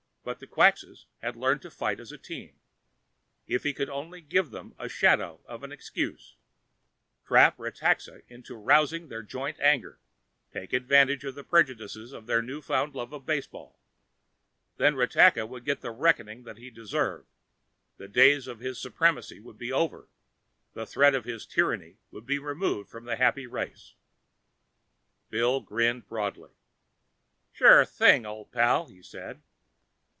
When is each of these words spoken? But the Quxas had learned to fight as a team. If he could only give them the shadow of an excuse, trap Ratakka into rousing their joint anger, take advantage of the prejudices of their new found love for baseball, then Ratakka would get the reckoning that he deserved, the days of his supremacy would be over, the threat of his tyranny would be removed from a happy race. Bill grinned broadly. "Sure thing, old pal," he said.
But 0.23 0.37
the 0.37 0.45
Quxas 0.45 1.05
had 1.23 1.35
learned 1.35 1.63
to 1.63 1.71
fight 1.71 1.99
as 1.99 2.11
a 2.11 2.17
team. 2.17 2.59
If 3.47 3.63
he 3.63 3.73
could 3.73 3.89
only 3.89 4.21
give 4.21 4.51
them 4.51 4.75
the 4.77 4.87
shadow 4.87 5.41
of 5.47 5.63
an 5.63 5.71
excuse, 5.71 6.35
trap 7.25 7.57
Ratakka 7.57 8.21
into 8.27 8.53
rousing 8.55 9.07
their 9.07 9.23
joint 9.23 9.59
anger, 9.59 9.97
take 10.53 10.73
advantage 10.73 11.23
of 11.23 11.33
the 11.33 11.43
prejudices 11.43 12.13
of 12.13 12.27
their 12.27 12.43
new 12.43 12.61
found 12.61 12.93
love 12.93 13.09
for 13.09 13.19
baseball, 13.19 13.79
then 14.77 14.93
Ratakka 14.93 15.49
would 15.49 15.65
get 15.65 15.81
the 15.81 15.89
reckoning 15.89 16.43
that 16.43 16.57
he 16.57 16.69
deserved, 16.69 17.27
the 17.97 18.07
days 18.07 18.45
of 18.45 18.59
his 18.59 18.77
supremacy 18.79 19.39
would 19.39 19.57
be 19.57 19.71
over, 19.71 20.07
the 20.73 20.85
threat 20.85 21.15
of 21.15 21.25
his 21.25 21.47
tyranny 21.47 21.97
would 22.11 22.27
be 22.27 22.37
removed 22.37 22.91
from 22.91 23.09
a 23.09 23.15
happy 23.15 23.47
race. 23.47 23.95
Bill 25.31 25.61
grinned 25.61 26.07
broadly. 26.07 26.51
"Sure 27.51 27.83
thing, 27.85 28.27
old 28.27 28.51
pal," 28.51 28.85
he 28.87 29.01
said. 29.01 29.41